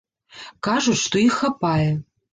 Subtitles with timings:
[0.67, 1.89] Кажуць, што іх хапае.